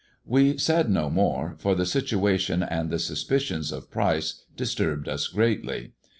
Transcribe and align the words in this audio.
We 0.25 0.57
said 0.57 0.89
no 0.89 1.11
more, 1.11 1.53
for 1.59 1.75
the 1.75 1.85
situation, 1.85 2.63
and 2.63 2.89
the 2.89 2.97
suspicions 2.97 3.71
of 3.71 3.91
Pryce, 3.91 4.45
disturbed 4.57 5.07
us 5.07 5.27
greatly. 5.27 5.91